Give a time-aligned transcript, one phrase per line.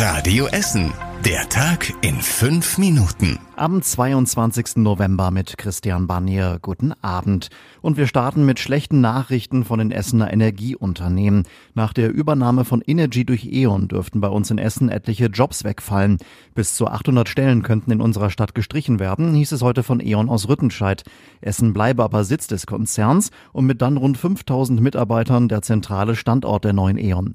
[0.00, 0.92] Radio Essen.
[1.24, 3.40] Der Tag in fünf Minuten.
[3.56, 4.76] Am 22.
[4.76, 6.60] November mit Christian Barnier.
[6.62, 7.48] Guten Abend.
[7.82, 11.48] Und wir starten mit schlechten Nachrichten von den Essener Energieunternehmen.
[11.74, 16.18] Nach der Übernahme von Energy durch E.ON dürften bei uns in Essen etliche Jobs wegfallen.
[16.54, 20.28] Bis zu 800 Stellen könnten in unserer Stadt gestrichen werden, hieß es heute von E.ON
[20.28, 21.02] aus Rüttenscheid.
[21.40, 26.64] Essen bleibe aber Sitz des Konzerns und mit dann rund 5000 Mitarbeitern der zentrale Standort
[26.64, 27.34] der neuen E.ON.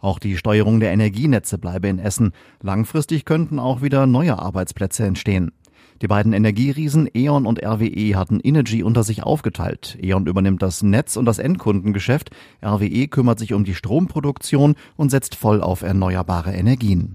[0.00, 2.32] Auch die Steuerung der Energienetze bleibe in Essen.
[2.60, 5.52] Langfristig könnten auch wieder neue Arbeitsplätze entstehen.
[6.02, 9.96] Die beiden Energieriesen E.ON und RWE hatten Energy unter sich aufgeteilt.
[10.02, 15.36] E.ON übernimmt das Netz und das Endkundengeschäft, RWE kümmert sich um die Stromproduktion und setzt
[15.36, 17.14] voll auf erneuerbare Energien.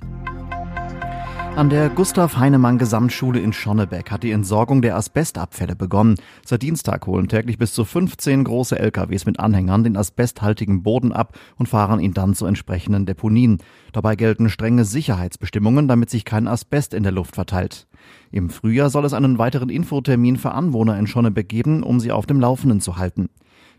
[1.57, 6.13] An der Gustav Heinemann Gesamtschule in Schonnebeck hat die Entsorgung der Asbestabfälle begonnen.
[6.45, 11.35] Seit Dienstag holen täglich bis zu 15 große LKWs mit Anhängern den asbesthaltigen Boden ab
[11.55, 13.57] und fahren ihn dann zu entsprechenden Deponien.
[13.91, 17.87] Dabei gelten strenge Sicherheitsbestimmungen, damit sich kein Asbest in der Luft verteilt.
[18.29, 22.27] Im Frühjahr soll es einen weiteren Infotermin für Anwohner in Schonnebeck geben, um sie auf
[22.27, 23.29] dem Laufenden zu halten.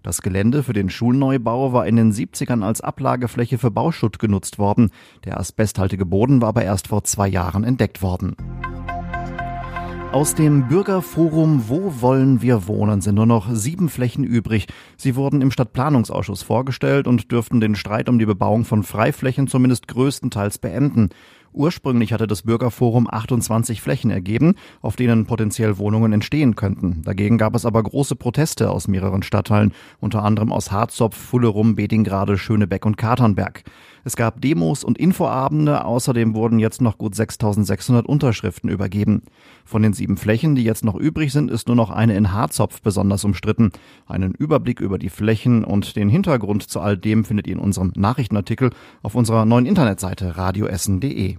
[0.03, 4.91] Das Gelände für den Schulneubau war in den 70ern als Ablagefläche für Bauschutt genutzt worden.
[5.25, 8.37] Der asbesthaltige Boden war aber erst vor zwei Jahren entdeckt worden.
[10.13, 14.67] Aus dem Bürgerforum Wo wollen wir wohnen sind nur noch sieben Flächen übrig.
[14.97, 19.87] Sie wurden im Stadtplanungsausschuss vorgestellt und dürften den Streit um die Bebauung von Freiflächen zumindest
[19.87, 21.11] größtenteils beenden.
[21.59, 27.03] Ursprünglich hatte das Bürgerforum 28 Flächen ergeben, auf denen potenziell Wohnungen entstehen könnten.
[27.03, 32.39] Dagegen gab es aber große Proteste aus mehreren Stadtteilen, unter anderem aus Harzopf, Fullerum, Bedingrade,
[32.39, 33.65] Schönebeck und Katernberg.
[34.05, 39.23] Es gab Demos und Infoabende, außerdem wurden jetzt noch gut 6600 Unterschriften übergeben.
[39.65, 42.81] Von den sieben Flächen, die jetzt noch übrig sind, ist nur noch eine in Harzopf
[42.83, 43.73] besonders umstritten.
[44.07, 47.93] Einen Überblick über die Flächen und den Hintergrund zu all dem findet ihr in unserem
[47.97, 48.71] Nachrichtenartikel
[49.03, 51.37] auf unserer neuen Internetseite radioessen.de.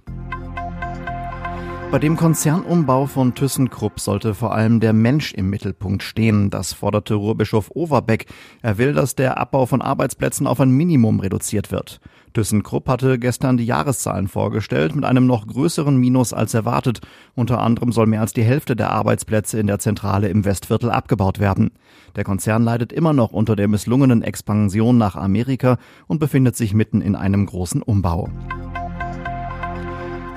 [1.90, 6.48] Bei dem Konzernumbau von ThyssenKrupp sollte vor allem der Mensch im Mittelpunkt stehen.
[6.48, 8.26] Das forderte Ruhrbischof Overbeck.
[8.62, 12.00] Er will, dass der Abbau von Arbeitsplätzen auf ein Minimum reduziert wird.
[12.32, 17.00] ThyssenKrupp hatte gestern die Jahreszahlen vorgestellt mit einem noch größeren Minus als erwartet.
[17.34, 21.40] Unter anderem soll mehr als die Hälfte der Arbeitsplätze in der Zentrale im Westviertel abgebaut
[21.40, 21.72] werden.
[22.14, 25.76] Der Konzern leidet immer noch unter der misslungenen Expansion nach Amerika
[26.06, 28.28] und befindet sich mitten in einem großen Umbau.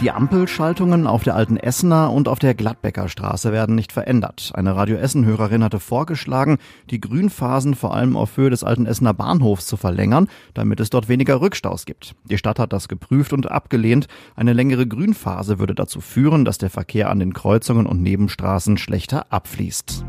[0.02, 4.52] Die Ampelschaltungen auf der alten Essener und auf der Gladbecker Straße werden nicht verändert.
[4.54, 6.58] Eine Radio Essen-Hörerin hatte vorgeschlagen,
[6.90, 11.08] die Grünphasen vor allem auf Höhe des alten Essener Bahnhofs zu verlängern, damit es dort
[11.08, 12.16] weniger Rückstaus gibt.
[12.26, 14.08] Die Stadt hat das geprüft und abgelehnt.
[14.36, 19.28] Eine längere Grünphase würde dazu führen, dass der Verkehr an den Kreuzungen und Nebenstraßen schlechter
[19.32, 20.04] abfließt.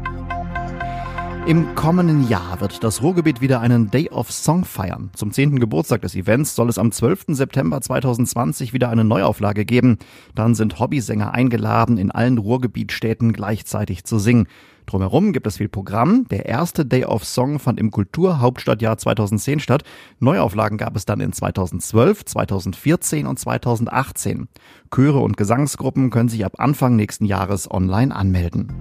[1.47, 5.11] Im kommenden Jahr wird das Ruhrgebiet wieder einen Day of Song feiern.
[5.15, 5.61] Zum 10.
[5.61, 7.27] Geburtstag des Events soll es am 12.
[7.29, 9.99] September 2020 wieder eine Neuauflage geben.
[10.35, 14.47] Dann sind Hobbysänger eingeladen, in allen Ruhrgebietstädten gleichzeitig zu singen.
[14.87, 16.27] Drumherum gibt es viel Programm.
[16.31, 19.83] Der erste Day of Song fand im Kulturhauptstadtjahr 2010 statt.
[20.21, 24.49] Neuauflagen gab es dann in 2012, 2014 und 2018.
[24.91, 28.73] Chöre und Gesangsgruppen können sich ab Anfang nächsten Jahres online anmelden.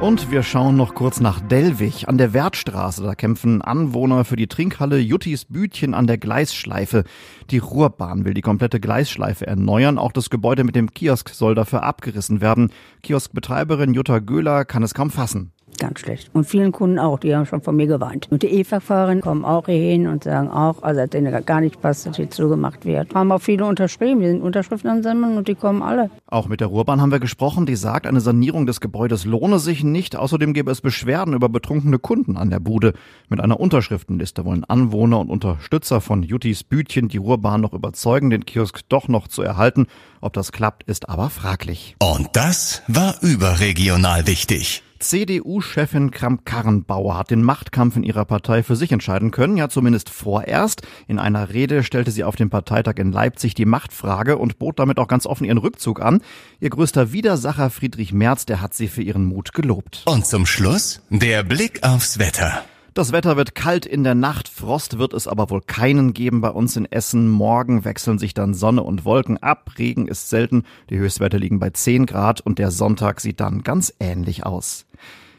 [0.00, 3.02] Und wir schauen noch kurz nach Dellwig an der Wertstraße.
[3.02, 7.04] Da kämpfen Anwohner für die Trinkhalle Juttis Bütchen an der Gleisschleife.
[7.50, 9.98] Die Ruhrbahn will die komplette Gleisschleife erneuern.
[9.98, 12.70] Auch das Gebäude mit dem Kiosk soll dafür abgerissen werden.
[13.02, 15.52] Kioskbetreiberin Jutta Göhler kann es kaum fassen.
[15.96, 16.30] Ganz schlecht.
[16.34, 18.28] Und vielen Kunden auch, die haben schon von mir geweint.
[18.30, 21.80] Und die E-Fahrer kommen auch hier hin und sagen auch, also dass denen gar nicht
[21.80, 23.14] passt, dass hier zugemacht wird.
[23.14, 26.10] Haben auch viele unterschrieben, die sind Unterschriften ansammeln und die kommen alle.
[26.26, 29.84] Auch mit der Ruhrbahn haben wir gesprochen, die sagt, eine Sanierung des Gebäudes lohne sich
[29.84, 30.16] nicht.
[30.16, 32.92] Außerdem gäbe es Beschwerden über betrunkene Kunden an der Bude.
[33.30, 38.44] Mit einer Unterschriftenliste wollen Anwohner und Unterstützer von Juttis Bütchen die Ruhrbahn noch überzeugen, den
[38.44, 39.86] Kiosk doch noch zu erhalten.
[40.20, 41.96] Ob das klappt, ist aber fraglich.
[42.00, 44.82] Und das war überregional wichtig.
[44.98, 50.82] CDU-Chefin Kramp-Karrenbauer hat den Machtkampf in ihrer Partei für sich entscheiden können, ja zumindest vorerst.
[51.08, 54.98] In einer Rede stellte sie auf dem Parteitag in Leipzig die Machtfrage und bot damit
[54.98, 56.22] auch ganz offen ihren Rückzug an.
[56.60, 60.02] Ihr größter Widersacher Friedrich Merz, der hat sie für ihren Mut gelobt.
[60.06, 62.64] Und zum Schluss der Blick aufs Wetter.
[62.96, 66.48] Das Wetter wird kalt in der Nacht, Frost wird es aber wohl keinen geben bei
[66.48, 67.28] uns in Essen.
[67.28, 71.68] Morgen wechseln sich dann Sonne und Wolken ab, Regen ist selten, die Höchstwerte liegen bei
[71.68, 74.86] 10 Grad und der Sonntag sieht dann ganz ähnlich aus.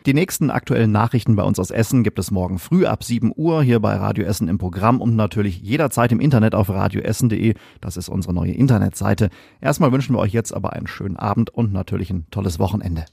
[0.08, 3.62] Die nächsten aktuellen Nachrichten bei uns aus Essen gibt es morgen früh ab 7 Uhr
[3.62, 7.56] hier bei Radio Essen im Programm und natürlich jederzeit im Internet auf radioessen.de.
[7.82, 9.30] Das ist unsere neue Internetseite.
[9.60, 13.04] Erstmal wünschen wir euch jetzt aber einen schönen Abend und natürlich ein tolles Wochenende.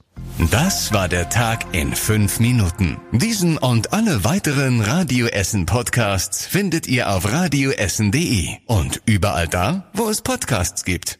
[0.49, 2.95] Das war der Tag in fünf Minuten.
[3.11, 10.07] Diesen und alle weiteren Radio Essen Podcasts findet ihr auf radioessen.de und überall da, wo
[10.07, 11.13] es Podcasts gibt.